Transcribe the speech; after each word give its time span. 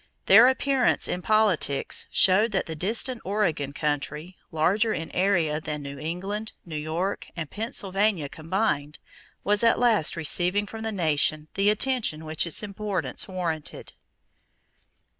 Their 0.25 0.47
appearance 0.47 1.07
in 1.07 1.21
politics 1.21 2.07
showed 2.09 2.53
that 2.53 2.65
the 2.65 2.73
distant 2.75 3.21
Oregon 3.23 3.71
country, 3.71 4.35
larger 4.51 4.93
in 4.93 5.11
area 5.11 5.61
than 5.61 5.83
New 5.83 5.99
England, 5.99 6.53
New 6.65 6.75
York, 6.75 7.27
and 7.35 7.51
Pennsylvania 7.51 8.27
combined, 8.27 8.97
was 9.43 9.63
at 9.63 9.77
last 9.77 10.15
receiving 10.15 10.65
from 10.65 10.81
the 10.81 10.91
nation 10.91 11.49
the 11.53 11.69
attention 11.69 12.25
which 12.25 12.47
its 12.47 12.63
importance 12.63 13.27
warranted. 13.27 13.93